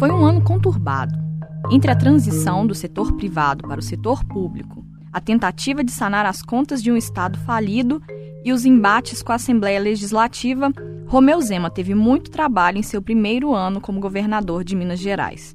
[0.00, 1.14] Foi um ano conturbado.
[1.70, 4.82] Entre a transição do setor privado para o setor público,
[5.12, 8.00] a tentativa de sanar as contas de um Estado falido
[8.42, 10.72] e os embates com a Assembleia Legislativa,
[11.06, 15.54] Romeu Zema teve muito trabalho em seu primeiro ano como governador de Minas Gerais.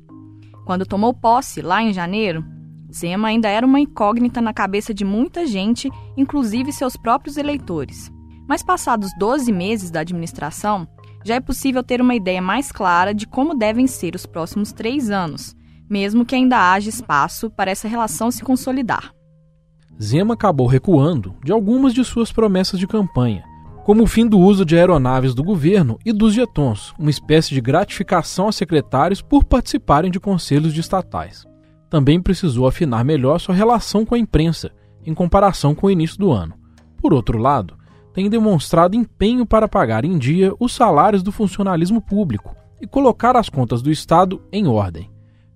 [0.63, 2.45] Quando tomou posse, lá em janeiro,
[2.93, 8.11] Zema ainda era uma incógnita na cabeça de muita gente, inclusive seus próprios eleitores.
[8.47, 10.87] Mas passados 12 meses da administração,
[11.25, 15.09] já é possível ter uma ideia mais clara de como devem ser os próximos três
[15.09, 15.55] anos,
[15.89, 19.11] mesmo que ainda haja espaço para essa relação se consolidar.
[19.99, 23.43] Zema acabou recuando de algumas de suas promessas de campanha,
[23.83, 27.61] como o fim do uso de aeronaves do governo e dos jetons, uma espécie de
[27.61, 31.43] gratificação a secretários por participarem de conselhos de estatais.
[31.89, 34.69] Também precisou afinar melhor sua relação com a imprensa,
[35.03, 36.53] em comparação com o início do ano.
[37.01, 37.75] Por outro lado,
[38.15, 43.49] tem demonstrado empenho para pagar em dia os salários do funcionalismo público e colocar as
[43.49, 45.11] contas do Estado em ordem.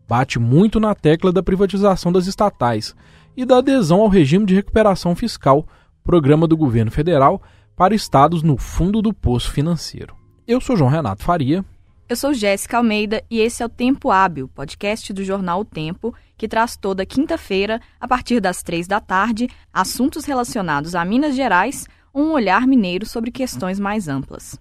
[0.06, 2.94] Bate muito na tecla da privatização das estatais,
[3.38, 5.66] e da adesão ao regime de recuperação fiscal,
[6.04, 7.42] programa do governo federal
[7.74, 10.14] para estados no fundo do poço financeiro.
[10.46, 11.64] Eu sou João Renato Faria.
[12.10, 16.14] Eu sou Jéssica Almeida e esse é o Tempo Hábil, podcast do jornal O Tempo,
[16.38, 21.88] que traz toda quinta-feira, a partir das três da tarde, assuntos relacionados a Minas Gerais,
[22.14, 24.60] um olhar mineiro sobre questões mais amplas.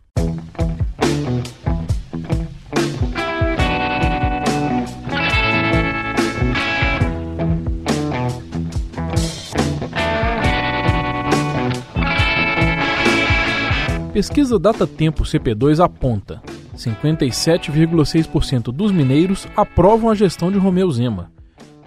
[14.13, 16.43] Pesquisa Data Tempo CP2 aponta:
[16.77, 21.31] 57,6% dos mineiros aprovam a gestão de Romeu Zema.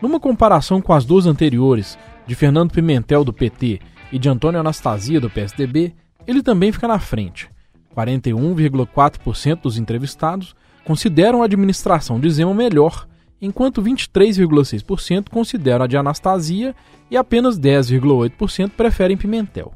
[0.02, 3.81] Numa comparação com as duas anteriores, de Fernando Pimentel do PT
[4.12, 5.94] e de Antônio Anastasia do PSDB,
[6.28, 7.50] ele também fica na frente.
[7.95, 13.08] 41,4% dos entrevistados consideram a administração de Zema melhor,
[13.41, 16.75] enquanto 23,6% consideram a de Anastasia
[17.09, 19.74] e apenas 10,8% preferem Pimentel.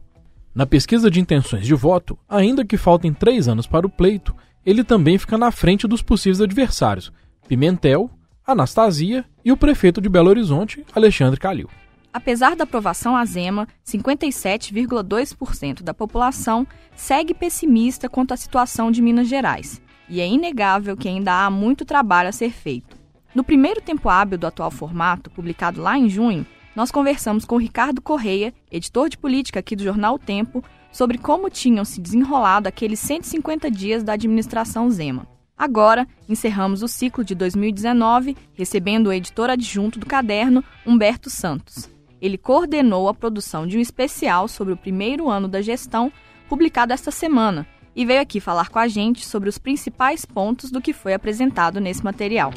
[0.54, 4.34] Na pesquisa de intenções de voto, ainda que faltem três anos para o pleito,
[4.66, 7.12] ele também fica na frente dos possíveis adversários,
[7.48, 8.10] Pimentel,
[8.48, 11.70] Anastasia e o prefeito de Belo Horizonte, Alexandre Calil.
[12.16, 16.66] Apesar da aprovação a Zema, 57,2% da população
[16.96, 21.84] segue pessimista quanto à situação de Minas Gerais, e é inegável que ainda há muito
[21.84, 22.96] trabalho a ser feito.
[23.36, 28.02] No primeiro tempo hábil do atual formato, publicado lá em junho, nós conversamos com Ricardo
[28.02, 33.02] Correia, editor de política aqui do jornal o Tempo, sobre como tinham se desenrolado aqueles
[33.02, 35.28] 150 dias da administração Zema.
[35.58, 41.94] Agora, encerramos o ciclo de 2019 recebendo o editor adjunto do caderno, Humberto Santos.
[42.22, 46.12] Ele coordenou a produção de um especial sobre o primeiro ano da gestão,
[46.48, 50.82] publicado esta semana, e veio aqui falar com a gente sobre os principais pontos do
[50.82, 52.52] que foi apresentado nesse material.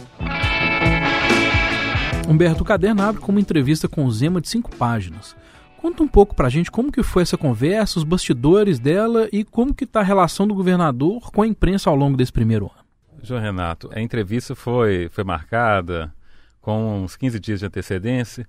[2.28, 5.34] Humberto, caderno abre com uma entrevista com o Zema de cinco páginas.
[5.78, 9.72] Conta um pouco pra gente como que foi essa conversa, os bastidores dela e como
[9.72, 12.84] que está a relação do governador com a imprensa ao longo desse primeiro ano.
[13.22, 16.12] João Renato, a entrevista foi, foi marcada
[16.60, 18.46] com uns 15 dias de antecedência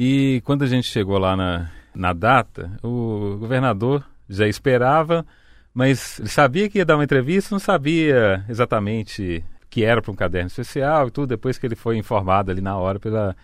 [0.00, 5.26] e quando a gente chegou lá na, na data, o governador já esperava,
[5.74, 10.14] mas ele sabia que ia dar uma entrevista, não sabia exatamente que era para um
[10.14, 13.36] caderno especial e tudo, depois que ele foi informado ali na hora pela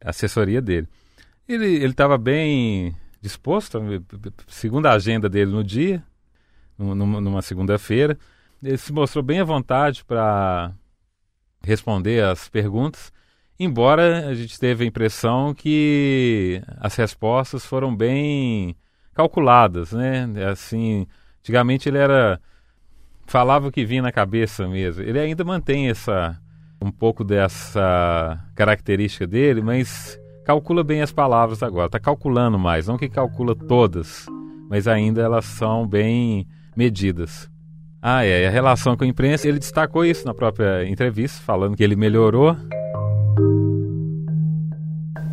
[0.00, 0.86] assessoria dele.
[1.48, 3.82] Ele estava bem disposto,
[4.46, 6.00] segundo a agenda dele no dia,
[6.78, 8.16] numa, numa segunda-feira,
[8.62, 10.72] ele se mostrou bem à vontade para
[11.64, 13.12] responder as perguntas,
[13.58, 18.76] embora a gente teve a impressão que as respostas foram bem
[19.14, 20.28] calculadas, né?
[20.50, 21.06] Assim,
[21.40, 22.40] antigamente ele era
[23.26, 25.02] falava o que vinha na cabeça mesmo.
[25.02, 26.38] Ele ainda mantém essa
[26.80, 31.86] um pouco dessa característica dele, mas calcula bem as palavras agora.
[31.86, 34.26] Está calculando mais, não que calcula todas,
[34.68, 36.46] mas ainda elas são bem
[36.76, 37.50] medidas.
[38.00, 41.82] Ah, é, a relação com a imprensa, ele destacou isso na própria entrevista, falando que
[41.82, 42.54] ele melhorou.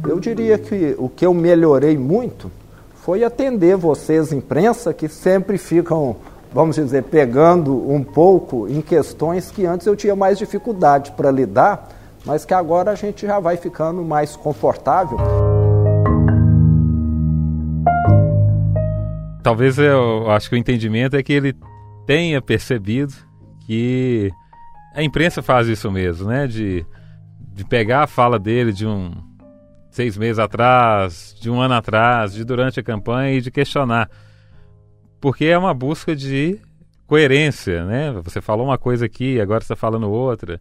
[0.07, 2.51] Eu diria que o que eu melhorei muito
[2.95, 6.15] foi atender vocês, imprensa, que sempre ficam
[6.53, 11.89] vamos dizer, pegando um pouco em questões que antes eu tinha mais dificuldade para lidar,
[12.23, 15.17] mas que agora a gente já vai ficando mais confortável.
[19.41, 21.55] Talvez eu acho que o entendimento é que ele
[22.05, 23.13] tenha percebido
[23.65, 24.31] que
[24.95, 26.47] a imprensa faz isso mesmo, né?
[26.47, 26.85] De,
[27.39, 29.11] de pegar a fala dele de um
[29.93, 34.09] seis meses atrás, de um ano atrás, de durante a campanha e de questionar
[35.23, 36.59] porque é uma busca de
[37.07, 38.11] coerência, né?
[38.25, 40.59] Você falou uma coisa aqui, agora está falando outra.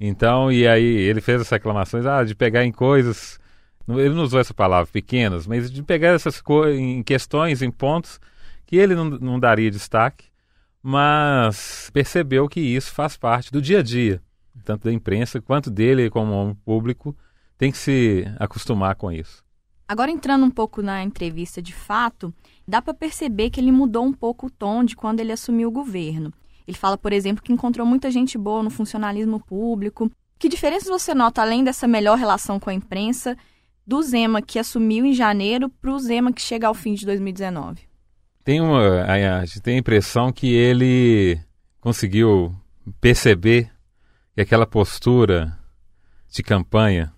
[0.00, 3.38] Então, e aí ele fez essas reclamações ah, de pegar em coisas,
[3.86, 8.18] ele não usou essa palavra, pequenas, mas de pegar essas coisas em questões, em pontos
[8.66, 10.24] que ele não, não daria destaque,
[10.82, 14.20] mas percebeu que isso faz parte do dia a dia,
[14.64, 17.16] tanto da imprensa quanto dele como homem público,
[17.60, 19.44] tem que se acostumar com isso.
[19.86, 22.32] Agora entrando um pouco na entrevista de fato,
[22.66, 25.72] dá para perceber que ele mudou um pouco o tom de quando ele assumiu o
[25.72, 26.32] governo.
[26.66, 30.10] Ele fala, por exemplo, que encontrou muita gente boa no funcionalismo público.
[30.38, 33.36] Que diferenças você nota, além dessa melhor relação com a imprensa,
[33.86, 37.82] do Zema que assumiu em janeiro para o Zema que chega ao fim de 2019?
[38.42, 41.38] Tem uma, a gente tem a impressão que ele
[41.78, 42.56] conseguiu
[43.02, 43.70] perceber
[44.34, 45.58] que aquela postura
[46.30, 47.12] de campanha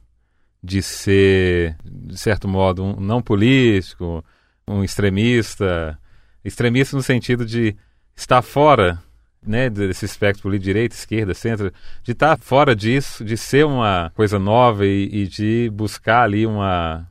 [0.62, 4.24] de ser, de certo modo, um não político,
[4.66, 5.98] um extremista,
[6.44, 7.76] extremista no sentido de
[8.14, 9.02] estar fora
[9.44, 11.72] né, desse espectro político, direita, esquerda, centro,
[12.02, 17.08] de estar fora disso, de ser uma coisa nova e, e de buscar ali uma.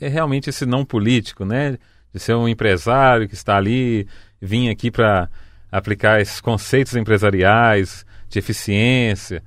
[0.00, 1.78] É realmente esse não político, né?
[2.12, 4.08] De ser um empresário que está ali,
[4.40, 5.28] vir aqui para
[5.70, 9.42] aplicar esses conceitos empresariais de eficiência.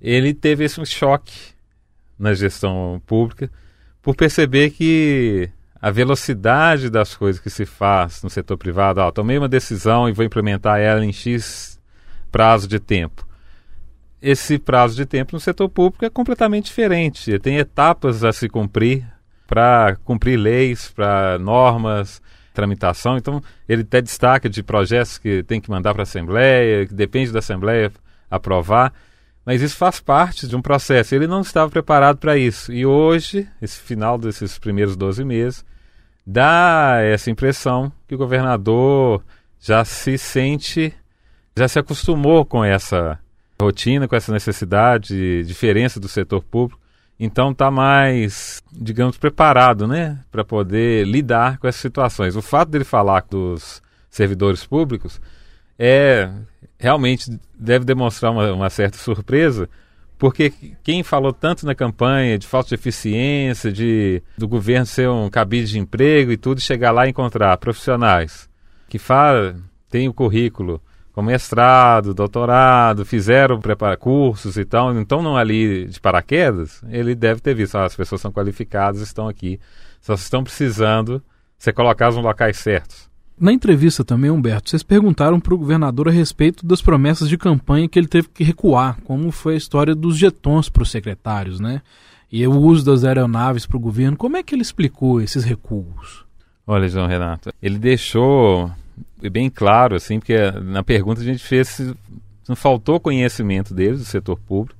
[0.00, 1.51] Ele teve esse choque
[2.22, 3.50] na gestão pública
[4.00, 9.36] por perceber que a velocidade das coisas que se faz no setor privado, ó, tomei
[9.36, 11.80] uma decisão e vou implementar ela em X
[12.30, 13.26] prazo de tempo.
[14.20, 17.36] Esse prazo de tempo no setor público é completamente diferente.
[17.40, 19.04] Tem etapas a se cumprir
[19.48, 22.22] para cumprir leis, para normas,
[22.54, 23.16] tramitação.
[23.16, 27.32] Então, ele até destaca de projetos que tem que mandar para a Assembleia, que depende
[27.32, 27.90] da Assembleia
[28.30, 28.92] aprovar.
[29.44, 31.14] Mas isso faz parte de um processo.
[31.14, 32.72] Ele não estava preparado para isso.
[32.72, 35.64] E hoje, esse final desses primeiros 12 meses,
[36.26, 39.22] dá essa impressão que o governador
[39.60, 40.94] já se sente,
[41.56, 43.18] já se acostumou com essa
[43.60, 46.80] rotina, com essa necessidade, diferença do setor público.
[47.18, 52.34] Então está mais, digamos, preparado, né, para poder lidar com essas situações.
[52.34, 53.80] O fato dele falar dos
[54.10, 55.20] servidores públicos
[55.78, 56.28] é
[56.82, 59.68] realmente deve demonstrar uma, uma, certa surpresa,
[60.18, 60.52] porque
[60.82, 65.70] quem falou tanto na campanha de falta de eficiência, de do governo ser um cabide
[65.70, 68.50] de emprego e tudo, chegar lá e encontrar profissionais
[68.88, 69.54] que fala,
[69.88, 70.82] têm o currículo
[71.12, 77.40] com mestrado, doutorado, fizeram prepara cursos e tal, então não ali de paraquedas, ele deve
[77.40, 79.60] ter visto, ah, as pessoas são qualificadas, estão aqui,
[80.00, 81.22] só estão precisando
[81.56, 83.11] ser colocadas nos locais certos.
[83.38, 87.88] Na entrevista também, Humberto, vocês perguntaram para o governador a respeito das promessas de campanha
[87.88, 91.82] que ele teve que recuar, como foi a história dos jetons para os secretários, né?
[92.30, 94.16] E o uso das aeronaves para o governo.
[94.16, 96.24] Como é que ele explicou esses recuos?
[96.66, 98.70] Olha, João Renato, ele deixou
[99.30, 101.94] bem claro, assim, porque na pergunta a gente fez se
[102.48, 104.78] não faltou conhecimento deles, do setor público,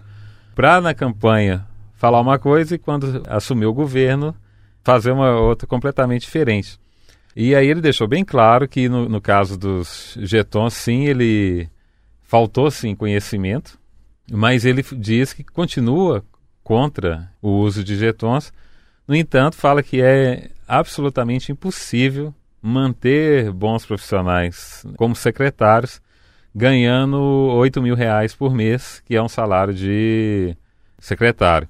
[0.55, 4.35] para na campanha falar uma coisa e quando assumiu o governo
[4.83, 6.79] fazer uma outra completamente diferente.
[7.34, 11.69] E aí ele deixou bem claro que no, no caso dos jetons, sim, ele
[12.23, 13.79] faltou sim conhecimento,
[14.31, 16.25] mas ele diz que continua
[16.62, 18.52] contra o uso de jetons.
[19.06, 26.01] No entanto, fala que é absolutamente impossível manter bons profissionais como secretários
[26.55, 30.55] ganhando 8 mil reais por mês, que é um salário de
[30.98, 31.69] secretário.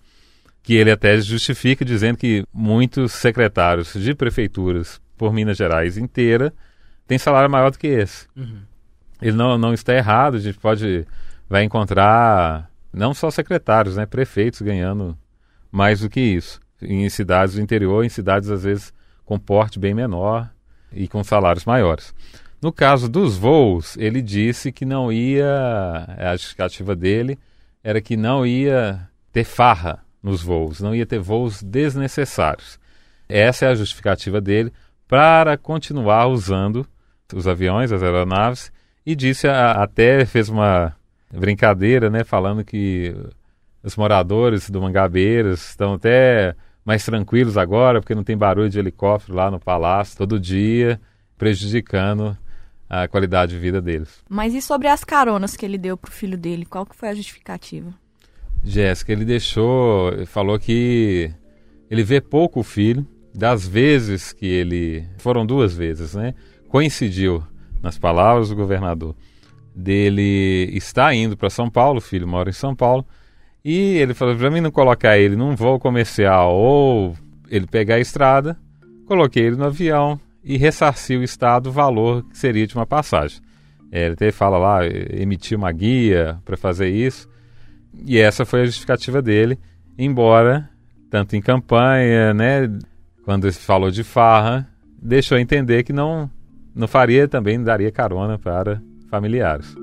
[0.62, 6.52] Que ele até justifica dizendo que muitos secretários de prefeituras por Minas Gerais inteira
[7.06, 8.26] tem salário maior do que esse.
[8.36, 8.60] Uhum.
[9.20, 11.06] Ele não, não está errado, a gente pode
[11.48, 15.16] vai encontrar não só secretários, né, prefeitos ganhando
[15.70, 16.60] mais do que isso.
[16.80, 18.92] Em cidades do interior, em cidades às vezes
[19.24, 20.50] com porte bem menor
[20.90, 22.14] e com salários maiores.
[22.60, 27.38] No caso dos voos, ele disse que não ia, a justificativa dele
[27.82, 32.78] era que não ia ter farra nos voos, não ia ter voos desnecessários.
[33.28, 34.72] Essa é a justificativa dele
[35.12, 36.86] para continuar usando
[37.34, 38.72] os aviões, as aeronaves,
[39.04, 40.96] e disse a, até fez uma
[41.30, 43.14] brincadeira, né, falando que
[43.82, 49.36] os moradores do Mangabeiras estão até mais tranquilos agora, porque não tem barulho de helicóptero
[49.36, 50.98] lá no palácio todo dia,
[51.36, 52.34] prejudicando
[52.88, 54.24] a qualidade de vida deles.
[54.30, 56.64] Mas e sobre as caronas que ele deu para o filho dele?
[56.64, 57.92] Qual que foi a justificativa?
[58.64, 61.30] Jéssica, ele deixou, falou que
[61.90, 65.04] ele vê pouco o filho, das vezes que ele.
[65.18, 66.34] Foram duas vezes, né?
[66.68, 67.42] Coincidiu,
[67.82, 69.14] nas palavras do governador,
[69.74, 73.06] dele estar indo para São Paulo, o filho mora em São Paulo,
[73.64, 77.16] e ele falou: para mim não colocar ele num voo comercial ou
[77.48, 78.56] ele pegar a estrada,
[79.06, 83.40] coloquei ele no avião e ressarci o Estado o valor que seria de uma passagem.
[83.90, 87.28] É, ele até fala lá, emitiu uma guia para fazer isso.
[88.06, 89.58] E essa foi a justificativa dele,
[89.98, 90.68] embora,
[91.10, 92.70] tanto em campanha, né,
[93.24, 94.68] quando ele falou de farra,
[95.00, 96.30] deixou entender que não,
[96.74, 99.74] não faria também, daria carona para familiares.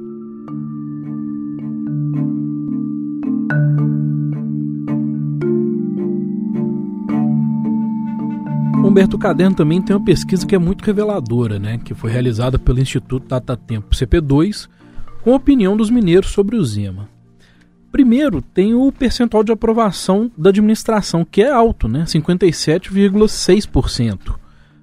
[8.84, 12.80] Humberto Caderno também tem uma pesquisa que é muito reveladora, né, que foi realizada pelo
[12.80, 14.68] Instituto Datatempo CP2,
[15.22, 17.08] com a opinião dos mineiros sobre o Zema.
[17.92, 24.36] Primeiro, tem o percentual de aprovação da administração, que é alto, né, 57,6%,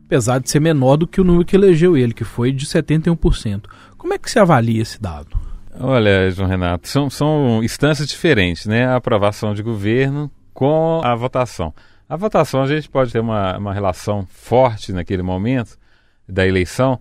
[0.05, 3.67] apesar de ser menor do que o número que elegeu ele, que foi de 71%.
[3.97, 5.47] Como é que se avalia esse dado?
[5.79, 8.87] Olha, João Renato, são, são instâncias diferentes, né?
[8.87, 11.75] A aprovação de governo com a votação.
[12.09, 15.77] A votação a gente pode ter uma, uma relação forte naquele momento
[16.27, 16.99] da eleição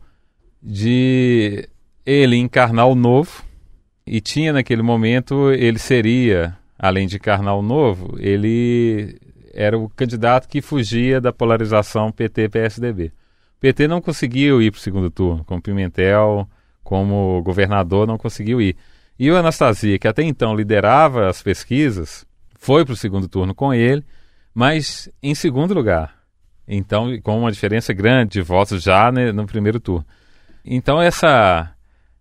[0.62, 1.70] de
[2.06, 3.45] ele encarnar o novo
[4.06, 9.18] e tinha naquele momento ele seria além de encarnar o novo ele
[9.54, 13.08] era o candidato que fugia da polarização PT-PSDB.
[13.58, 16.48] O PT não conseguiu ir para o segundo turno, como Pimentel,
[16.84, 18.76] como governador, não conseguiu ir.
[19.18, 22.26] E o Anastasia, que até então liderava as pesquisas,
[22.60, 24.04] foi para o segundo turno com ele
[24.56, 26.16] mas em segundo lugar.
[26.66, 30.06] Então, com uma diferença grande de votos já né, no primeiro turno.
[30.64, 31.70] Então, essa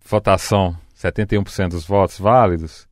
[0.05, 2.87] votação, 71% dos votos válidos,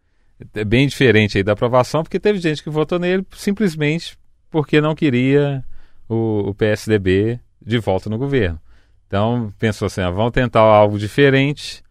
[0.53, 4.17] é bem diferente aí da aprovação, porque teve gente que votou nele simplesmente
[4.49, 5.63] porque não queria
[6.07, 8.59] o, o PSDB de volta no governo.
[9.07, 11.83] Então, pensou assim, ah, vamos tentar algo diferente,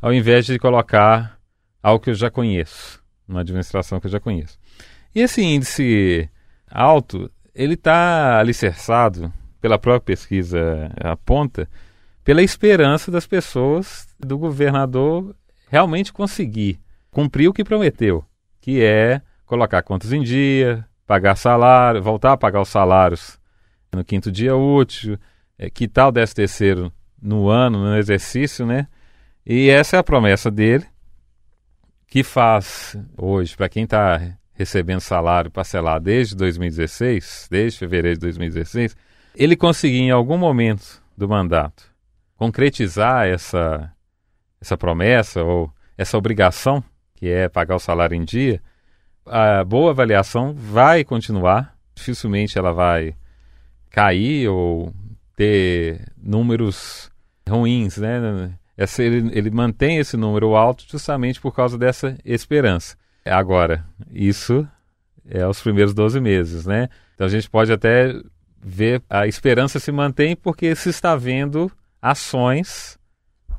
[0.00, 1.38] ao invés de colocar
[1.82, 4.58] algo que eu já conheço, uma administração que eu já conheço.
[5.14, 6.28] E esse índice
[6.70, 11.68] alto, ele está alicerçado, pela própria pesquisa aponta,
[12.22, 15.34] pela esperança das pessoas do governador
[15.68, 16.80] realmente conseguir
[17.10, 18.24] cumprir o que prometeu,
[18.60, 23.38] que é colocar contas em dia, pagar salário, voltar a pagar os salários
[23.92, 25.18] no quinto dia útil,
[25.58, 28.88] é, quitar o décimo terceiro no ano, no exercício, né?
[29.44, 30.84] E essa é a promessa dele,
[32.06, 34.20] que faz hoje, para quem está
[34.52, 38.96] recebendo salário parcelado desde 2016, desde fevereiro de 2016,
[39.34, 41.84] ele conseguir em algum momento do mandato
[42.36, 43.92] concretizar essa,
[44.60, 46.82] essa promessa ou essa obrigação,
[47.14, 48.60] que é pagar o salário em dia,
[49.24, 53.14] a boa avaliação vai continuar, dificilmente ela vai
[53.90, 54.94] cair ou
[55.34, 57.10] ter números
[57.48, 58.54] ruins, né?
[58.76, 62.96] Essa, ele, ele mantém esse número alto justamente por causa dessa esperança.
[63.24, 64.66] Agora, isso
[65.28, 66.88] é os primeiros 12 meses, né?
[67.14, 68.12] Então a gente pode até
[68.60, 71.70] ver a esperança se mantém porque se está vendo
[72.00, 72.98] ações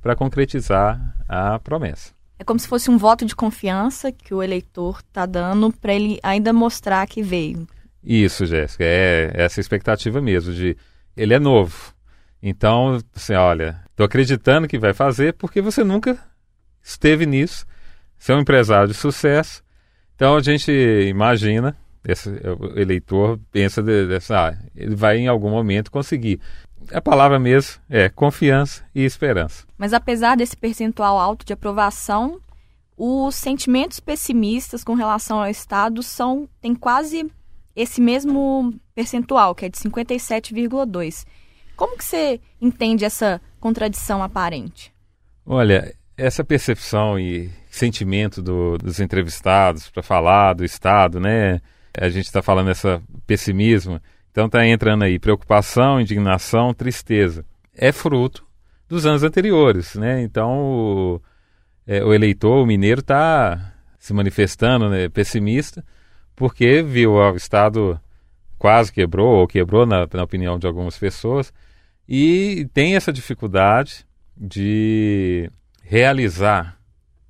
[0.01, 2.13] para concretizar a promessa.
[2.39, 6.19] É como se fosse um voto de confiança que o eleitor está dando para ele
[6.21, 7.67] ainda mostrar que veio.
[8.03, 10.77] Isso, Jéssica, é essa expectativa mesmo de
[11.15, 11.93] ele é novo.
[12.41, 16.17] Então, assim, olha, estou acreditando que vai fazer porque você nunca
[16.83, 17.65] esteve nisso
[18.17, 19.63] você é um empresário de sucesso,
[20.15, 25.91] então a gente imagina, esse o eleitor pensa dessa, ah, ele vai em algum momento
[25.91, 26.39] conseguir.
[26.93, 29.65] A palavra mesmo é confiança e esperança.
[29.77, 32.39] Mas apesar desse percentual alto de aprovação,
[32.97, 37.29] os sentimentos pessimistas com relação ao Estado são têm quase
[37.75, 41.25] esse mesmo percentual, que é de 57,2.
[41.75, 44.91] Como que você entende essa contradição aparente?
[45.45, 51.61] Olha, essa percepção e sentimento do, dos entrevistados para falar do Estado, né?
[51.95, 54.01] A gente está falando esse pessimismo,
[54.37, 57.43] então está entrando aí preocupação, indignação, tristeza.
[57.75, 58.45] É fruto
[58.87, 60.21] dos anos anteriores, né?
[60.21, 61.21] Então o,
[61.87, 65.83] é, o eleitor, o mineiro, está se manifestando né, pessimista
[66.35, 67.99] porque viu o Estado
[68.59, 71.51] quase quebrou ou quebrou na, na opinião de algumas pessoas
[72.07, 74.05] e tem essa dificuldade
[74.37, 75.49] de
[75.81, 76.77] realizar,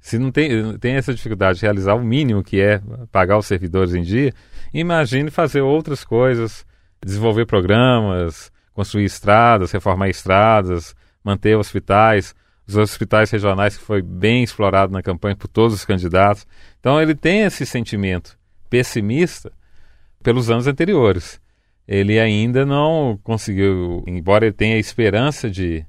[0.02, 2.82] se não tem, tem essa dificuldade de realizar o mínimo que é
[3.14, 4.34] pagar os servidores em dia,
[4.74, 6.68] imagine fazer outras coisas,
[7.04, 12.36] desenvolver programas, construir estradas, reformar estradas, manter hospitais,
[12.68, 16.46] os hospitais regionais que foi bem explorado na campanha por todos os candidatos.
[16.80, 18.38] Então ele tem esse sentimento
[18.70, 19.52] pessimista
[20.22, 21.40] pelos anos anteriores.
[21.88, 25.86] Ele ainda não conseguiu, embora ele tenha esperança de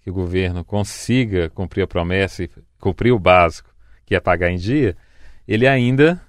[0.00, 3.70] que o governo consiga cumprir a promessa e cumprir o básico,
[4.06, 4.96] que é pagar em dia,
[5.46, 6.20] ele ainda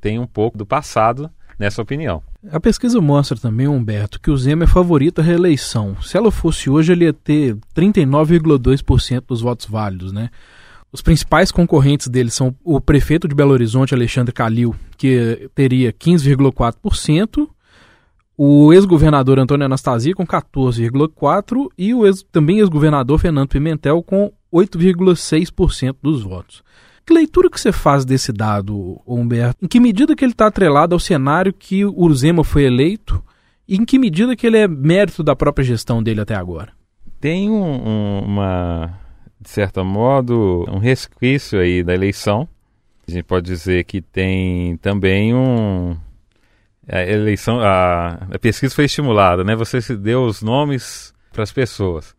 [0.00, 1.30] tem um pouco do passado
[1.60, 2.22] nessa opinião.
[2.50, 5.94] A pesquisa mostra também, Humberto, que o Zema é favorito à reeleição.
[6.00, 10.30] Se ela fosse hoje, ele ia ter 39,2% dos votos válidos, né?
[10.90, 17.46] Os principais concorrentes dele são o prefeito de Belo Horizonte, Alexandre Calil, que teria 15,4%,
[18.36, 25.96] o ex-governador Antônio Anastasia com 14,4% e o ex, também ex-governador Fernando Pimentel com 8,6%
[26.02, 26.64] dos votos.
[27.06, 29.64] Que leitura que você faz desse dado, Humberto?
[29.64, 33.22] Em que medida que ele está atrelado ao cenário que o Zema foi eleito
[33.66, 36.72] e em que medida que ele é mérito da própria gestão dele até agora?
[37.20, 38.98] Tem um, um, uma,
[39.40, 42.48] de certo modo, um resquício aí da eleição.
[43.06, 45.96] A gente pode dizer que tem também um,
[46.88, 49.54] a eleição, a, a, pesquisa foi estimulada, né?
[49.54, 52.14] Você se deu os nomes para as pessoas.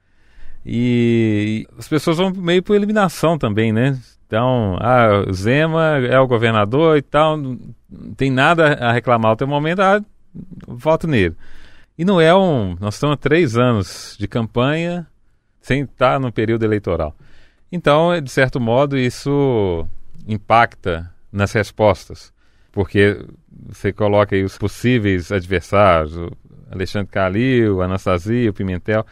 [0.65, 3.99] E, e as pessoas vão meio por eliminação também, né?
[4.31, 7.59] Então, ah, Zema é o governador e tal, não
[8.15, 10.01] tem nada a reclamar até o momento, ah,
[10.65, 11.35] voto nele.
[11.97, 12.77] E não é um.
[12.79, 15.05] Nós estamos há três anos de campanha
[15.59, 17.13] sem estar no período eleitoral.
[17.69, 19.85] Então, de certo modo, isso
[20.25, 22.31] impacta nas respostas,
[22.71, 23.19] porque
[23.67, 26.31] você coloca aí os possíveis adversários, o
[26.71, 29.05] Alexandre Calil, Anastasia, o Pimentel.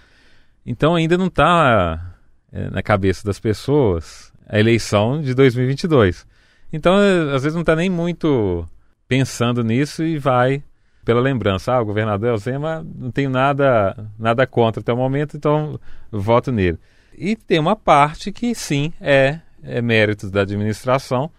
[0.66, 2.16] Então ainda não está
[2.54, 6.26] é, na cabeça das pessoas a eleição de 2022.
[6.74, 8.68] Então, é, às vezes não está nem muito
[9.08, 10.64] pensando nisso e vai
[11.06, 11.74] pela lembrança.
[11.74, 15.80] Ah, o governador Elzema, não tenho nada, nada contra até o momento, então
[16.12, 16.78] voto nele.
[17.18, 21.32] E tem uma parte que sim é, é mérito da administração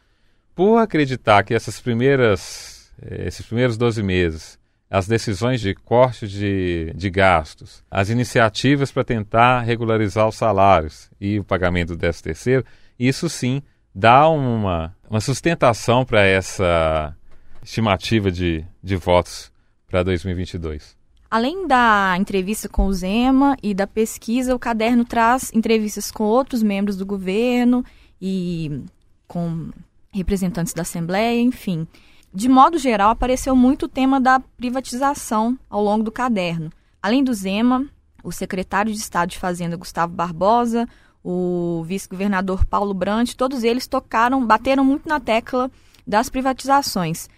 [0.55, 4.59] por acreditar que essas primeiras eh, esses primeiros 12 meses,
[4.91, 11.39] as decisões de corte de, de gastos, as iniciativas para tentar regularizar os salários e
[11.39, 12.65] o pagamento do 13 terceiro,
[13.09, 13.63] isso sim
[13.95, 17.17] dá uma, uma sustentação para essa
[17.63, 19.51] estimativa de, de votos
[19.89, 20.97] para 2022.
[21.31, 26.63] Além da entrevista com o Zema e da pesquisa, o caderno traz entrevistas com outros
[26.63, 27.85] membros do governo
[28.21, 28.83] e
[29.27, 29.71] com
[30.13, 31.87] representantes da Assembleia, enfim
[32.33, 36.71] de modo geral, apareceu muito o tema da privatização ao longo do caderno.
[37.03, 37.87] Além do Zema,
[38.23, 40.89] o secretário de Estado de Fazenda Gustavo Barbosa,
[41.23, 45.71] o vice-governador Paulo Brandt, todos eles tocaram, bateram muito na tecla
[46.07, 47.29] das privatizações.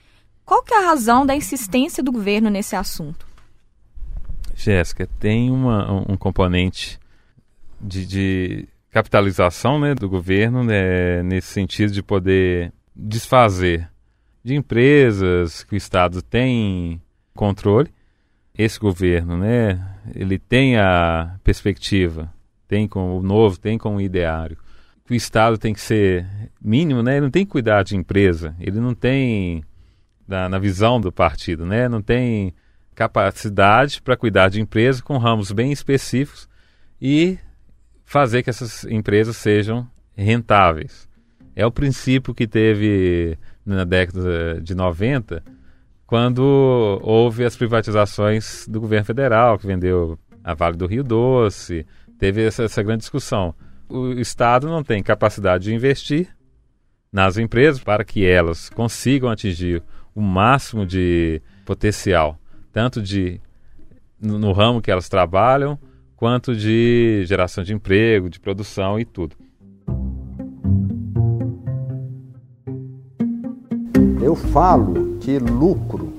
[0.45, 3.27] Qual que é a razão da insistência do governo nesse assunto?
[4.55, 6.99] Jéssica, tem uma, um componente
[7.81, 13.89] de, de capitalização né, do governo né, nesse sentido de poder desfazer
[14.45, 17.01] de empresas que o Estado tem
[17.35, 17.91] controle.
[18.57, 19.81] Esse governo, né,
[20.15, 22.33] ele tem a perspectiva,
[22.73, 24.57] tem como o novo, tem como ideário.
[25.05, 26.27] Que o Estado tem que ser
[26.59, 27.17] mínimo, né?
[27.17, 29.63] Ele não tem que cuidar de empresa, ele não tem
[30.27, 31.87] na, na visão do partido, né?
[31.87, 32.55] Não tem
[32.95, 36.49] capacidade para cuidar de empresas com ramos bem específicos
[36.99, 37.39] e
[38.07, 41.07] fazer que essas empresas sejam rentáveis.
[41.55, 45.43] É o princípio que teve na década de 90,
[46.07, 46.41] quando
[47.03, 51.87] houve as privatizações do governo federal, que vendeu a Vale do Rio Doce,
[52.23, 53.53] teve essa, essa grande discussão.
[53.89, 56.29] O Estado não tem capacidade de investir
[57.13, 59.83] nas empresas para que elas consigam atingir
[60.15, 62.39] o máximo de potencial,
[62.71, 63.41] tanto de
[64.21, 65.77] no, no ramo que elas trabalham,
[66.15, 69.35] quanto de geração de emprego, de produção e tudo.
[74.23, 76.13] Eu falo que lucro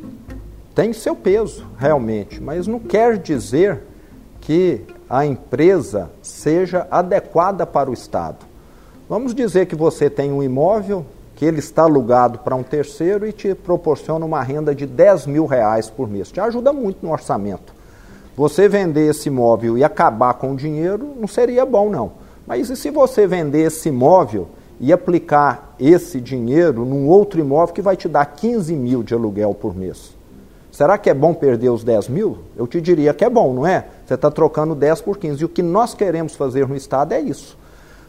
[0.76, 3.84] tem seu peso, realmente, mas não quer dizer
[4.42, 4.82] que
[5.14, 8.38] a empresa seja adequada para o Estado.
[9.08, 13.32] Vamos dizer que você tem um imóvel que ele está alugado para um terceiro e
[13.32, 16.32] te proporciona uma renda de 10 mil reais por mês.
[16.32, 17.76] Te ajuda muito no orçamento.
[18.36, 22.14] Você vender esse imóvel e acabar com o dinheiro não seria bom, não.
[22.48, 24.48] Mas e se você vender esse imóvel
[24.80, 29.54] e aplicar esse dinheiro num outro imóvel que vai te dar 15 mil de aluguel
[29.54, 30.13] por mês.
[30.74, 32.40] Será que é bom perder os 10 mil?
[32.58, 33.86] Eu te diria que é bom, não é?
[34.04, 35.40] Você está trocando 10 por 15.
[35.40, 37.56] E o que nós queremos fazer no Estado é isso.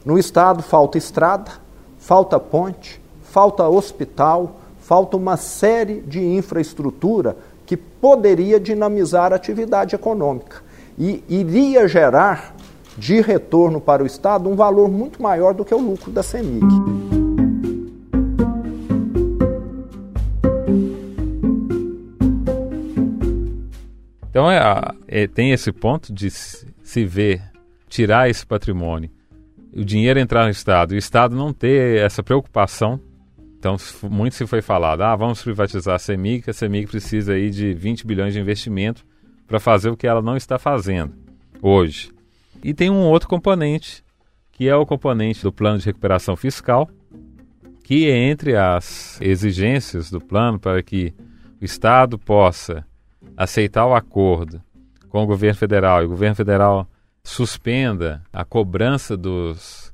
[0.02, 1.50] No Estado falta estrada,
[1.98, 10.62] falta ponte, falta hospital, falta uma série de infraestrutura que poderia dinamizar a atividade econômica
[10.98, 12.54] e iria gerar
[12.96, 17.03] de retorno para o Estado um valor muito maior do que o lucro da CEMIG.
[24.34, 24.60] Então é,
[25.06, 27.40] é, tem esse ponto de se ver,
[27.88, 29.08] tirar esse patrimônio,
[29.72, 32.98] o dinheiro entrar no Estado e o Estado não ter essa preocupação.
[33.56, 33.76] Então,
[34.10, 38.04] muito se foi falado, ah, vamos privatizar a CEMIG, a CEMIG precisa aí de 20
[38.04, 39.06] bilhões de investimento
[39.46, 41.14] para fazer o que ela não está fazendo
[41.62, 42.10] hoje.
[42.60, 44.02] E tem um outro componente
[44.50, 46.90] que é o componente do plano de recuperação fiscal,
[47.84, 51.14] que entre as exigências do plano para que
[51.62, 52.84] o Estado possa
[53.36, 54.62] aceitar o acordo
[55.08, 56.88] com o governo federal e o governo federal
[57.22, 59.92] suspenda a cobrança dos,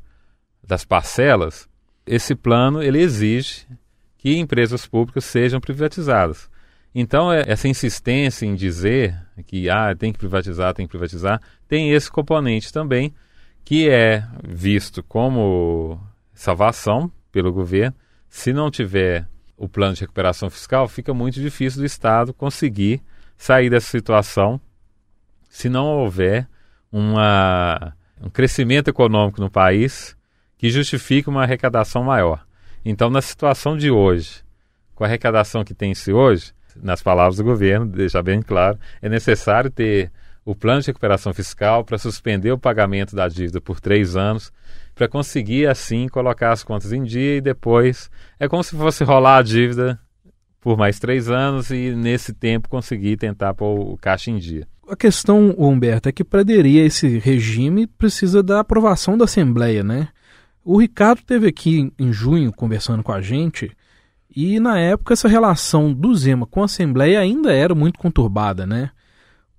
[0.67, 1.69] das parcelas,
[2.07, 3.67] esse plano ele exige
[4.19, 6.51] que empresas públicas sejam privatizadas.
[6.95, 11.93] Então, é, essa insistência em dizer que ah, tem que privatizar, tem que privatizar, tem
[11.93, 13.15] esse componente também,
[13.65, 16.01] que é visto como
[16.35, 17.95] salvação pelo governo.
[18.29, 23.01] Se não tiver o plano de recuperação fiscal, fica muito difícil do Estado conseguir
[23.41, 24.61] sair dessa situação
[25.49, 26.47] se não houver
[26.93, 30.15] uma, um crescimento econômico no país
[30.59, 32.47] que justifique uma arrecadação maior.
[32.85, 34.45] Então, na situação de hoje,
[34.95, 39.71] com a arrecadação que tem-se hoje, nas palavras do governo, deixar bem claro, é necessário
[39.71, 40.13] ter
[40.45, 44.53] o plano de recuperação fiscal para suspender o pagamento da dívida por três anos,
[44.95, 49.39] para conseguir assim colocar as contas em dia e depois é como se fosse rolar
[49.39, 49.99] a dívida
[50.61, 54.67] por mais três anos e nesse tempo conseguir tentar pôr o caixa em dia.
[54.89, 59.85] A questão, Humberto, é que para aderir a esse regime precisa da aprovação da Assembleia,
[59.85, 60.09] né?
[60.65, 63.71] O Ricardo teve aqui em junho conversando com a gente
[64.35, 68.91] e na época essa relação do Zema com a Assembleia ainda era muito conturbada, né?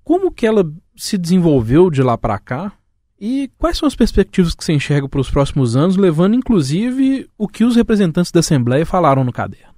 [0.03, 2.73] Como que ela se desenvolveu de lá para cá?
[3.19, 7.47] E quais são as perspectivas que você enxerga para os próximos anos, levando inclusive o
[7.47, 9.70] que os representantes da Assembleia falaram no caderno?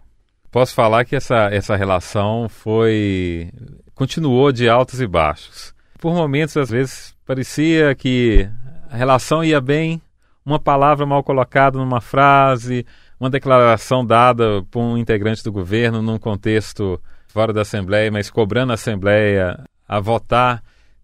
[0.54, 3.50] Posso falar que essa, essa relação foi.
[3.96, 5.74] continuou de altos e baixos.
[6.00, 8.48] Por momentos, às vezes, parecia que
[8.88, 10.00] a relação ia bem,
[10.46, 12.86] uma palavra mal colocada numa frase,
[13.20, 18.74] uma declaração dada por um integrante do governo num contexto fora da Assembleia, mas cobrando
[18.74, 20.62] a Assembleia a votar.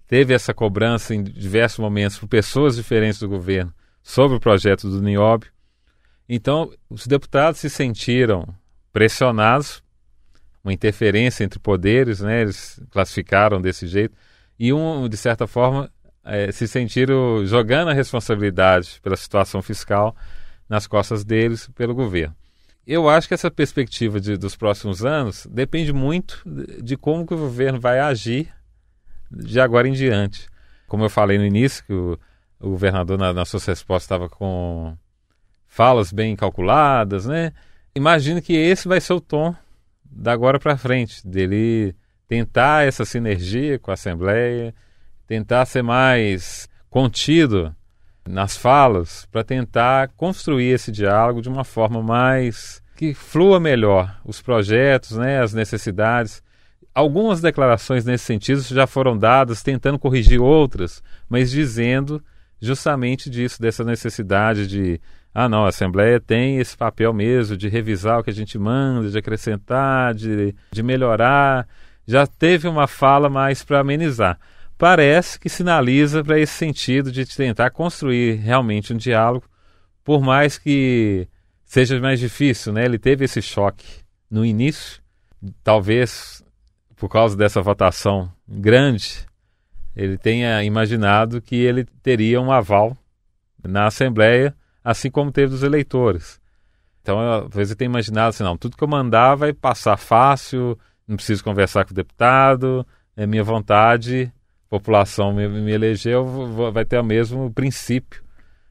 [0.07, 5.01] Teve essa cobrança em diversos momentos por pessoas diferentes do governo sobre o projeto do
[5.01, 5.51] Nióbio.
[6.29, 8.47] Então, os deputados se sentiram
[8.91, 9.83] pressionados,
[10.63, 12.41] uma interferência entre poderes, né?
[12.41, 14.15] eles classificaram desse jeito,
[14.57, 15.89] e um, de certa forma,
[16.23, 20.15] é, se sentiram jogando a responsabilidade pela situação fiscal
[20.67, 22.35] nas costas deles pelo governo.
[22.85, 26.41] Eu acho que essa perspectiva de, dos próximos anos depende muito
[26.81, 28.51] de, como que o governo vai agir
[29.29, 30.47] de agora em diante.
[30.87, 32.19] Como eu falei no início, que o,
[32.59, 34.97] o governador, na, na sua resposta, estava com
[35.67, 37.53] falas bem calculadas, né?
[37.99, 39.53] Imagino que esse vai ser o tom
[40.09, 41.93] da agora para frente, dele
[42.29, 44.73] tentar essa sinergia com a Assembleia,
[45.27, 47.75] tentar ser mais contido
[48.25, 54.41] nas falas para tentar construir esse diálogo de uma forma mais que flua melhor os
[54.41, 56.41] projetos, né, as necessidades.
[56.95, 62.23] Algumas declarações nesse sentido já foram dadas, tentando corrigir outras, mas dizendo
[62.61, 65.01] justamente disso, dessa necessidade de
[65.45, 69.09] ah, não, a Assembleia tem esse papel mesmo de revisar o que a gente manda,
[69.09, 71.67] de acrescentar, de, de melhorar.
[72.07, 74.39] Já teve uma fala mais para amenizar
[74.79, 79.45] parece que sinaliza para esse sentido de tentar construir realmente um diálogo,
[80.05, 81.27] por mais que
[81.65, 82.85] seja mais difícil, né?
[82.85, 83.85] Ele teve esse choque
[84.31, 85.01] no início,
[85.61, 86.41] talvez
[86.95, 89.25] por causa dessa votação grande,
[89.93, 92.97] ele tenha imaginado que ele teria um aval
[93.61, 94.55] na Assembleia,
[94.89, 96.39] assim como teve dos eleitores.
[97.01, 101.15] Então, talvez ele tenha imaginado assim, não, tudo que eu mandar vai passar fácil, não
[101.15, 104.31] preciso conversar com o deputado, é minha vontade
[104.69, 108.23] população me, me elegeu, vai ter o mesmo princípio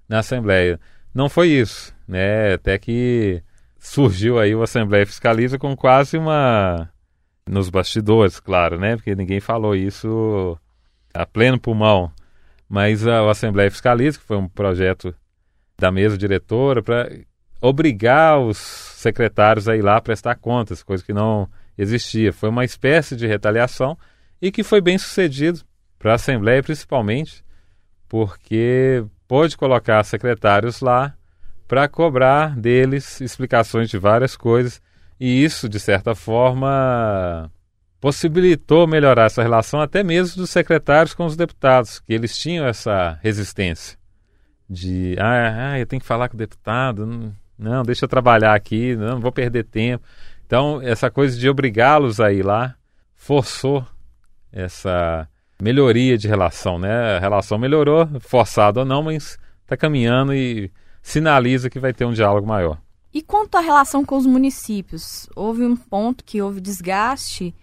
[0.08, 0.78] na Assembleia.
[1.12, 2.54] Não foi isso, né?
[2.54, 3.42] Até que
[3.78, 6.88] surgiu aí o Assembleia Fiscaliza com quase uma
[7.46, 8.96] nos bastidores, claro, né?
[8.96, 10.56] Porque ninguém falou isso
[11.12, 12.12] a pleno pulmão.
[12.68, 15.14] Mas a, a Assembleia Fiscaliza, que foi um projeto
[15.78, 17.08] da mesa diretora para
[17.60, 22.32] obrigar os secretários a ir lá prestar contas, coisa que não existia.
[22.32, 23.96] Foi uma espécie de retaliação
[24.42, 25.60] e que foi bem sucedido
[25.98, 27.44] para a Assembleia principalmente,
[28.08, 31.14] porque pôde colocar secretários lá
[31.66, 34.80] para cobrar deles explicações de várias coisas
[35.20, 37.50] e isso, de certa forma,
[38.00, 43.18] possibilitou melhorar essa relação até mesmo dos secretários com os deputados, que eles tinham essa
[43.22, 43.97] resistência
[44.68, 48.94] de, ah, ah eu tenho que falar com o deputado, não, deixa eu trabalhar aqui,
[48.96, 50.04] não vou perder tempo.
[50.46, 52.74] Então, essa coisa de obrigá-los a ir lá
[53.14, 53.84] forçou
[54.52, 55.28] essa
[55.60, 57.16] melhoria de relação, né?
[57.16, 60.70] A relação melhorou, forçado ou não, mas está caminhando e
[61.02, 62.78] sinaliza que vai ter um diálogo maior.
[63.12, 65.28] E quanto à relação com os municípios?
[65.34, 67.54] Houve um ponto que houve desgaste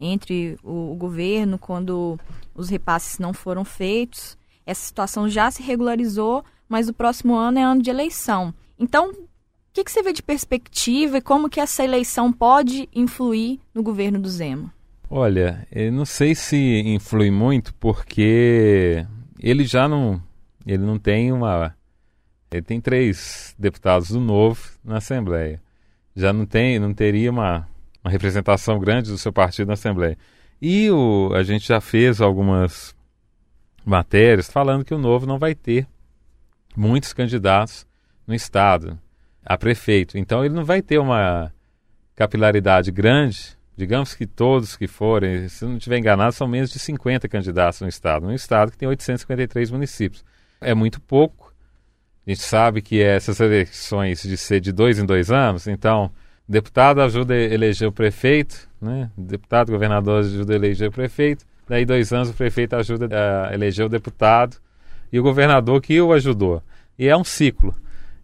[0.00, 2.18] entre o, o governo quando
[2.54, 4.38] os repasses não foram feitos.
[4.66, 8.54] Essa situação já se regularizou, mas o próximo ano é ano de eleição.
[8.78, 13.60] Então, o que, que você vê de perspectiva e como que essa eleição pode influir
[13.74, 14.72] no governo do Zema?
[15.08, 19.04] Olha, eu não sei se influi muito porque
[19.40, 20.22] ele já não,
[20.64, 21.74] ele não tem uma,
[22.50, 25.60] ele tem três deputados do Novo na Assembleia,
[26.14, 27.68] já não tem, não teria uma,
[28.04, 30.16] uma representação grande do seu partido na Assembleia.
[30.62, 32.94] E o, a gente já fez algumas
[33.84, 35.86] matérias falando que o Novo não vai ter
[36.76, 37.86] muitos candidatos
[38.26, 38.98] no estado
[39.44, 40.16] a prefeito.
[40.16, 41.52] Então ele não vai ter uma
[42.14, 43.58] capilaridade grande.
[43.76, 47.88] Digamos que todos que forem, se não estiver enganado, são menos de 50 candidatos no
[47.88, 48.26] estado.
[48.26, 50.24] Um estado que tem 853 municípios.
[50.60, 51.52] É muito pouco.
[52.26, 56.12] A gente sabe que essas eleições de ser de dois em dois anos, então
[56.46, 59.10] deputado ajuda a eleger o prefeito, né?
[59.16, 63.08] deputado, governador ajuda a eleger o prefeito, daí dois anos o prefeito ajuda
[63.48, 64.56] a eleger o deputado
[65.12, 66.60] e o governador que o ajudou.
[66.98, 67.72] E é um ciclo.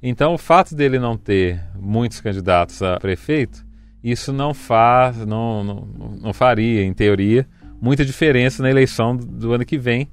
[0.03, 3.65] Então, o fato dele não ter muitos candidatos a prefeito,
[4.03, 5.89] isso não faz, não, não,
[6.21, 7.47] não faria, em teoria,
[7.81, 10.11] muita diferença na eleição do ano que vem,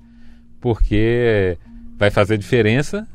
[0.62, 1.58] porque
[1.98, 3.08] vai fazer diferença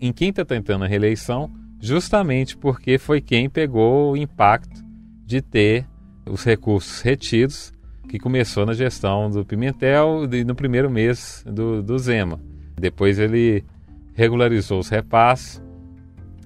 [0.00, 4.82] em quem está tentando a reeleição, justamente porque foi quem pegou o impacto
[5.24, 5.86] de ter
[6.26, 7.72] os recursos retidos,
[8.12, 12.38] que começou na gestão do Pimentel no primeiro mês do, do Zema.
[12.78, 13.64] Depois ele
[14.12, 15.62] regularizou os repasses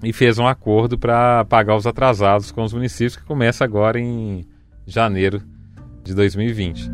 [0.01, 4.45] e fez um acordo para pagar os atrasados com os municípios, que começa agora em
[4.85, 5.43] janeiro
[6.05, 6.89] de 2020.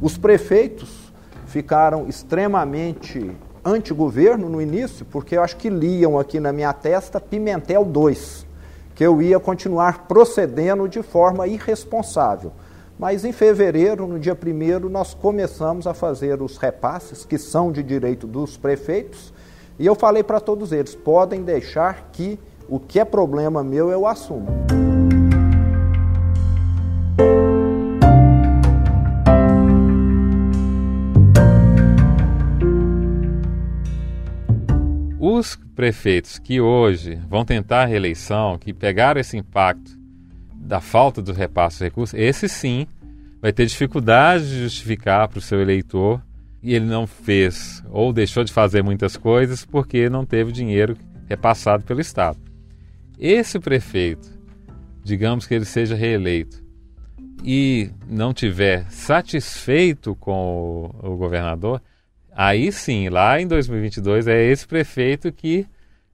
[0.00, 1.12] Os prefeitos
[1.48, 3.32] ficaram extremamente
[3.66, 8.46] anti-governo no início, porque eu acho que liam aqui na minha testa Pimentel 2,
[8.94, 12.52] que eu ia continuar procedendo de forma irresponsável.
[12.98, 17.82] Mas em fevereiro, no dia 1 nós começamos a fazer os repasses, que são de
[17.82, 19.34] direito dos prefeitos,
[19.78, 24.06] e eu falei para todos eles: podem deixar que o que é problema meu eu
[24.06, 24.46] assumo.
[35.38, 39.94] Os prefeitos que hoje vão tentar a reeleição, que pegaram esse impacto
[40.54, 42.86] da falta do repasse de recursos, esse sim
[43.38, 46.22] vai ter dificuldade de justificar para o seu eleitor
[46.62, 50.96] e ele não fez ou deixou de fazer muitas coisas porque não teve dinheiro
[51.28, 52.38] repassado pelo Estado.
[53.18, 54.32] Esse prefeito,
[55.04, 56.64] digamos que ele seja reeleito
[57.44, 61.82] e não tiver satisfeito com o, o governador,
[62.36, 65.66] aí sim, lá em 2022 é esse prefeito que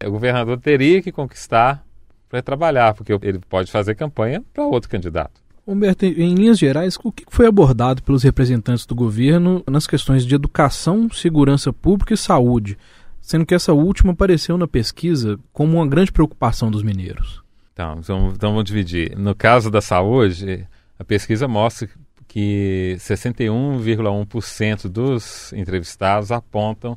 [0.04, 1.84] o governador teria que conquistar
[2.28, 5.42] para trabalhar, porque ele pode fazer campanha para outro candidato.
[5.66, 10.34] Humberto, em linhas gerais, o que foi abordado pelos representantes do governo nas questões de
[10.34, 12.76] educação, segurança pública e saúde,
[13.20, 17.42] sendo que essa última apareceu na pesquisa como uma grande preocupação dos mineiros?
[17.72, 19.16] Então, então, então vamos dividir.
[19.16, 20.66] No caso da saúde,
[20.98, 21.88] a pesquisa mostra
[22.32, 26.96] que 61,1% dos entrevistados apontam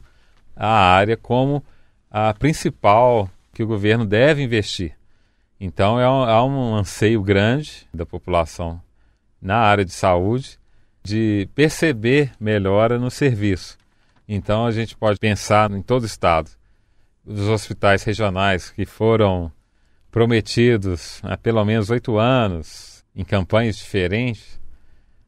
[0.55, 1.61] a área como
[2.09, 4.93] a principal que o governo deve investir.
[5.59, 8.81] Então é um, há um anseio grande da população
[9.41, 10.57] na área de saúde
[11.03, 13.77] de perceber melhora no serviço.
[14.25, 16.49] Então a gente pode pensar em todo o estado,
[17.25, 19.51] os hospitais regionais que foram
[20.09, 24.63] prometidos há pelo menos oito anos em campanhas diferentes,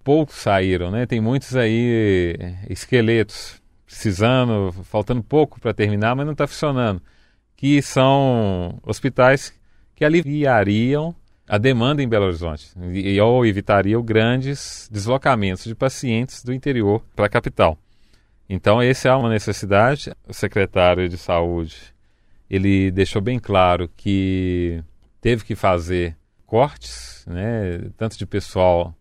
[0.07, 1.05] poucos saíram, né?
[1.05, 2.37] Tem muitos aí
[2.69, 7.01] esqueletos precisando, faltando pouco para terminar, mas não está funcionando.
[7.57, 9.53] Que são hospitais
[9.93, 11.13] que aliviariam
[11.45, 17.25] a demanda em Belo Horizonte e ou evitariam grandes deslocamentos de pacientes do interior para
[17.25, 17.77] a capital.
[18.47, 20.13] Então, essa é uma necessidade.
[20.25, 21.93] O secretário de Saúde
[22.49, 24.81] ele deixou bem claro que
[25.19, 26.15] teve que fazer
[26.45, 28.95] cortes, né, tanto de pessoal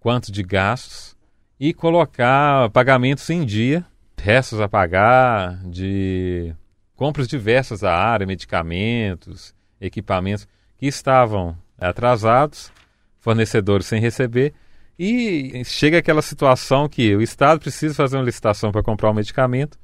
[0.00, 1.16] quanto de gastos,
[1.58, 3.84] e colocar pagamentos em dia,
[4.16, 6.54] restos a pagar, de
[6.96, 12.72] compras diversas da área, medicamentos, equipamentos que estavam atrasados,
[13.20, 14.54] fornecedores sem receber,
[14.98, 19.78] e chega aquela situação que o Estado precisa fazer uma licitação para comprar um medicamento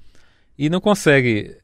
[0.58, 1.56] e não consegue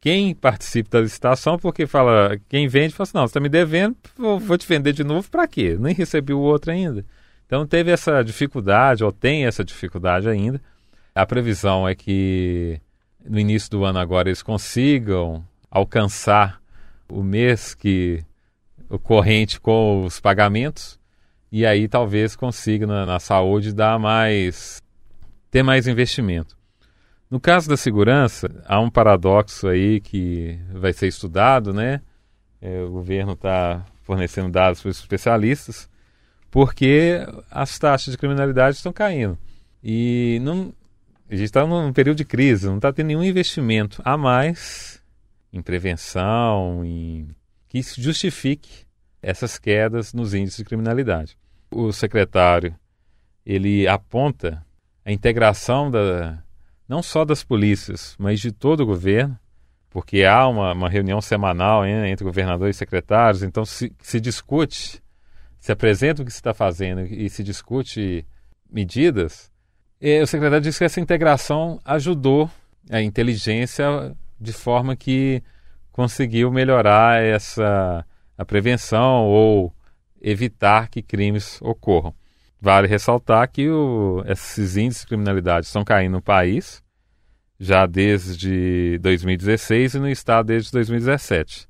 [0.00, 3.96] quem participa da licitação, porque fala, quem vende, fala assim, não, você está me devendo,
[4.16, 5.76] vou, te vender de novo para quê?
[5.78, 7.04] Nem recebi o outro ainda.
[7.46, 10.60] Então teve essa dificuldade, ou tem essa dificuldade ainda.
[11.14, 12.80] A previsão é que
[13.24, 16.60] no início do ano agora eles consigam alcançar
[17.08, 18.24] o mês que
[18.88, 20.98] o corrente com os pagamentos,
[21.50, 24.82] e aí talvez consiga na, na saúde dar mais
[25.50, 26.56] ter mais investimento.
[27.30, 32.02] No caso da segurança, há um paradoxo aí que vai ser estudado, né?
[32.60, 35.88] É, o governo está fornecendo dados para os especialistas,
[36.52, 39.38] porque as taxas de criminalidade estão caindo.
[39.82, 40.72] E não,
[41.28, 45.02] a gente está num período de crise, não está tendo nenhum investimento a mais
[45.50, 47.28] em prevenção, em
[47.68, 48.84] que justifique
[49.22, 51.38] essas quedas nos índices de criminalidade.
[51.70, 52.74] O secretário
[53.46, 54.62] ele aponta
[55.06, 56.38] a integração da,
[56.86, 59.38] não só das polícias, mas de todo o governo,
[59.88, 65.01] porque há uma, uma reunião semanal hein, entre governadores e secretários, então se, se discute,
[65.62, 68.26] se apresenta o que se está fazendo e se discute
[68.68, 69.48] medidas.
[70.20, 72.50] o secretário disse que essa integração ajudou
[72.90, 75.40] a inteligência de forma que
[75.92, 78.04] conseguiu melhorar essa
[78.36, 79.72] a prevenção ou
[80.20, 82.12] evitar que crimes ocorram.
[82.60, 86.82] Vale ressaltar que o, esses índices de criminalidade estão caindo no país
[87.60, 91.68] já desde 2016 e no estado desde 2017.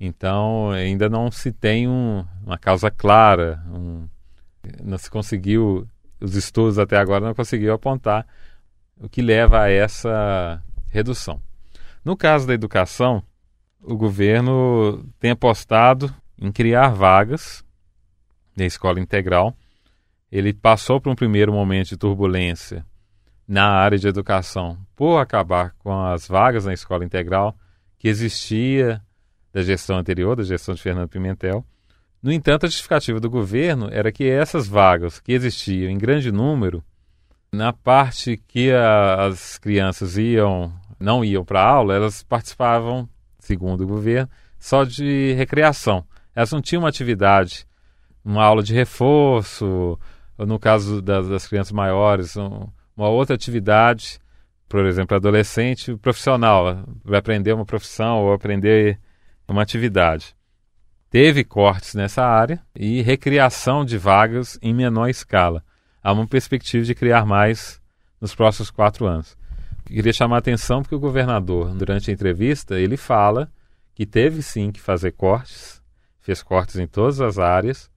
[0.00, 4.08] Então ainda não se tem um, uma causa clara, um,
[4.82, 5.86] não se conseguiu,
[6.18, 8.26] os estudos até agora não conseguiu apontar
[8.98, 11.40] o que leva a essa redução.
[12.02, 13.22] No caso da educação,
[13.82, 17.62] o governo tem apostado em criar vagas
[18.56, 19.54] na escola integral
[20.30, 22.86] ele passou por um primeiro momento de turbulência
[23.46, 27.56] na área de educação por acabar com as vagas na escola integral
[27.98, 29.02] que existia
[29.52, 31.64] da gestão anterior, da gestão de Fernando Pimentel.
[32.22, 36.84] No entanto, a justificativa do governo era que essas vagas que existiam em grande número,
[37.52, 43.08] na parte que a, as crianças iam, não iam para aula, elas participavam,
[43.38, 46.04] segundo o governo, só de recreação.
[46.34, 47.66] Elas não tinham uma atividade,
[48.24, 49.98] uma aula de reforço,
[50.36, 54.18] ou no caso das, das crianças maiores, um, uma outra atividade,
[54.68, 59.00] por exemplo, adolescente profissional, vai aprender uma profissão ou aprender
[59.52, 60.34] uma atividade.
[61.10, 65.64] Teve cortes nessa área e recriação de vagas em menor escala.
[66.02, 67.80] Há uma perspectiva de criar mais
[68.20, 69.36] nos próximos quatro anos.
[69.84, 73.50] Queria chamar a atenção porque o governador, durante a entrevista, ele fala
[73.92, 75.82] que teve sim que fazer cortes,
[76.20, 77.90] fez cortes em todas as áreas,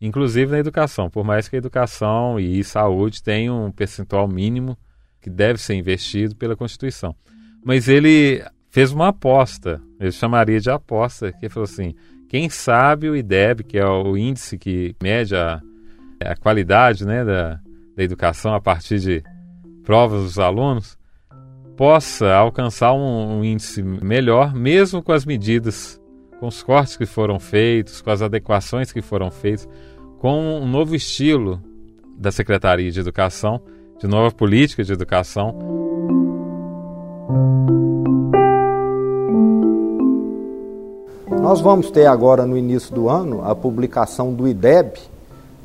[0.00, 4.76] inclusive na educação, por mais que a educação e saúde tenham um percentual mínimo
[5.20, 7.14] que deve ser investido pela Constituição.
[7.64, 11.94] Mas ele fez uma aposta, ele chamaria de aposta, que falou assim:
[12.28, 15.60] quem sabe o IDEB, que é o índice que mede a,
[16.22, 17.60] a qualidade né, da,
[17.96, 19.22] da educação a partir de
[19.84, 20.98] provas dos alunos,
[21.76, 25.98] possa alcançar um, um índice melhor, mesmo com as medidas
[26.38, 29.68] com os cortes que foram feitos, com as adequações que foram feitas,
[30.18, 31.60] com um novo estilo
[32.16, 33.60] da Secretaria de Educação,
[33.98, 35.56] de nova política de educação.
[41.48, 44.98] Nós vamos ter agora no início do ano a publicação do IDEB,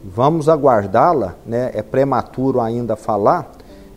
[0.01, 1.71] vamos aguardá-la, né?
[1.73, 3.51] é prematuro ainda falar.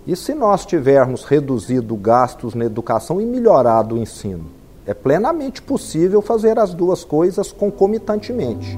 [0.04, 4.46] E se nós tivermos reduzido gastos na educação e melhorado o ensino?
[4.84, 8.76] É plenamente possível fazer as duas coisas concomitantemente.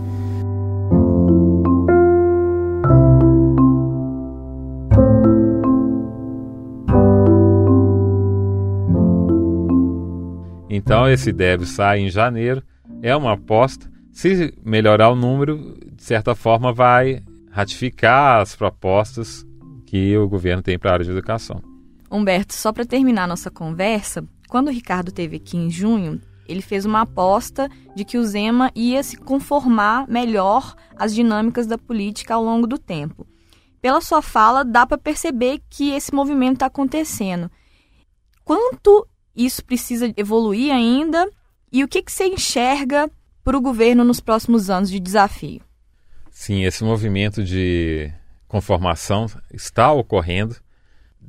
[10.68, 12.62] Então esse deve sai em janeiro,
[13.02, 13.90] é uma aposta.
[14.12, 19.46] Se melhorar o número, de certa forma vai ratificar as propostas
[19.87, 21.62] que o governo tem para a área de educação.
[22.11, 26.87] Humberto, só para terminar nossa conversa, quando o Ricardo teve aqui em junho, ele fez
[26.87, 32.42] uma aposta de que o Zema ia se conformar melhor às dinâmicas da política ao
[32.42, 33.26] longo do tempo.
[33.80, 37.50] Pela sua fala, dá para perceber que esse movimento está acontecendo.
[38.44, 39.06] Quanto
[39.37, 41.28] isso precisa evoluir ainda?
[41.70, 43.11] E o que, que você enxerga
[43.45, 45.61] para o governo nos próximos anos de desafio?
[46.30, 48.12] Sim, esse movimento de
[48.47, 50.57] conformação está ocorrendo.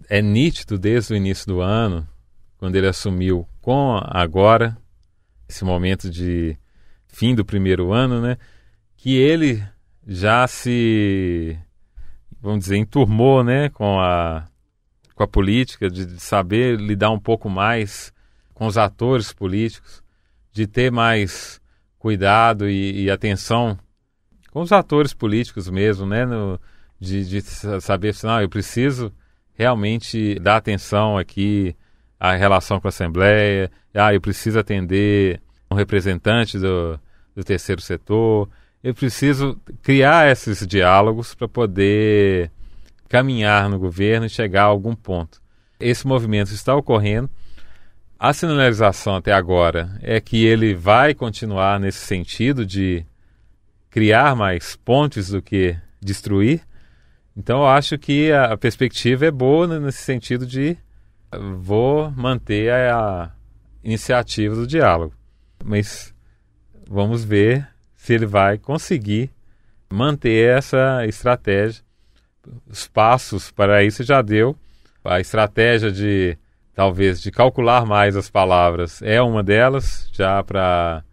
[0.10, 2.08] É nítido desde o início do ano,
[2.58, 4.78] quando ele assumiu com agora,
[5.48, 6.58] esse momento de
[7.08, 8.38] fim do primeiro ano, né,
[8.96, 9.64] que ele
[10.08, 11.58] já se,
[12.42, 14.46] vamos dizer, enturmou né, com, a,
[15.16, 18.14] com a política, de saber lidar um pouco mais
[18.54, 20.04] com os atores políticos,
[20.52, 21.62] de ter mais
[21.98, 23.78] cuidado e, e atenção
[24.52, 26.60] com os atores políticos mesmo, né, no,
[27.00, 29.14] de, de saber, assim, não, eu preciso
[29.54, 31.76] realmente dar atenção aqui
[32.20, 37.00] a relação com a Assembleia, ah, eu preciso atender um representante do,
[37.36, 38.50] do terceiro setor,
[38.84, 42.52] eu preciso criar esses diálogos para poder
[43.08, 45.42] caminhar no governo e chegar a algum ponto.
[45.80, 47.30] Esse movimento está ocorrendo.
[48.20, 53.06] A sinalização até agora é que ele vai continuar nesse sentido de
[53.90, 56.62] criar mais pontes do que destruir.
[57.34, 60.78] Então eu acho que a perspectiva é boa nesse sentido de
[61.62, 63.32] vou manter a
[63.82, 65.14] iniciativa do diálogo.
[65.64, 66.14] Mas
[66.90, 67.66] vamos ver
[67.96, 69.30] se ele vai conseguir
[69.90, 71.82] manter essa estratégia.
[72.68, 74.58] Os passos para isso já deu.
[75.06, 76.38] A estratégia de
[76.80, 81.04] talvez de calcular mais as palavras é uma delas, já para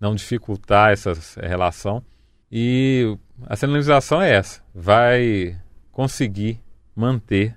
[0.00, 2.02] não dificultar essa relação.
[2.50, 5.56] E a sinalização é essa: vai
[5.92, 6.60] conseguir
[6.96, 7.56] manter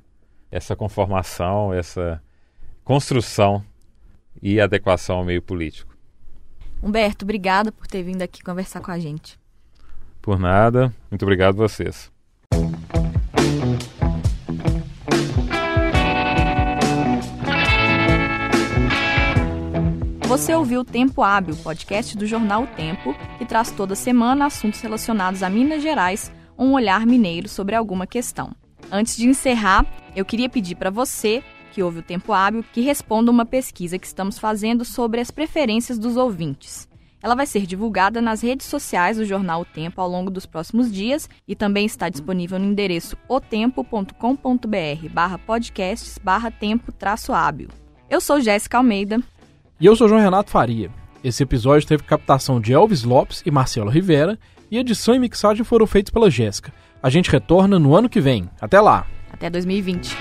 [0.51, 2.21] essa conformação, essa
[2.83, 3.65] construção
[4.39, 5.97] e adequação ao meio político.
[6.83, 9.39] Humberto, obrigada por ter vindo aqui conversar com a gente.
[10.21, 12.11] Por nada, muito obrigado a vocês.
[20.27, 24.81] Você ouviu o Tempo Hábil, podcast do jornal o Tempo, que traz toda semana assuntos
[24.81, 28.53] relacionados a Minas Gerais, um olhar mineiro sobre alguma questão.
[28.91, 33.31] Antes de encerrar, eu queria pedir para você que ouve o Tempo Hábil que responda
[33.31, 36.89] uma pesquisa que estamos fazendo sobre as preferências dos ouvintes.
[37.23, 40.91] Ela vai ser divulgada nas redes sociais do jornal O Tempo ao longo dos próximos
[40.91, 47.69] dias e também está disponível no endereço otempo.com.br barra podcasts barra tempo traço hábil.
[48.09, 49.23] Eu sou Jéssica Almeida.
[49.79, 50.89] E eu sou João Renato Faria.
[51.23, 54.39] Esse episódio teve captação de Elvis Lopes e Marcelo Rivera,
[54.71, 56.73] e edição e mixagem foram feitos pela Jéssica.
[57.01, 58.49] A gente retorna no ano que vem.
[58.59, 59.05] Até lá!
[59.31, 60.17] Até 2020.